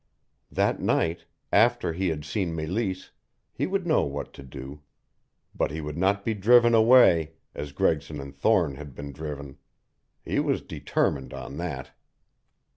That 0.51 0.79
night 0.81 1.25
after 1.53 1.93
he 1.93 2.07
had 2.07 2.25
seen 2.25 2.55
Meleese 2.55 3.11
he 3.53 3.67
would 3.67 3.85
know 3.85 4.01
what 4.01 4.33
to 4.33 4.41
do. 4.41 4.81
But 5.53 5.69
he 5.69 5.79
would 5.79 5.95
not 5.95 6.25
be 6.25 6.33
driven 6.33 6.73
away, 6.73 7.33
as 7.53 7.71
Gregson 7.71 8.19
and 8.19 8.33
Thorne 8.35 8.73
had 8.77 8.95
been 8.95 9.11
driven. 9.13 9.59
He 10.25 10.39
was 10.39 10.63
determined 10.63 11.35
on 11.35 11.57
that. 11.57 11.91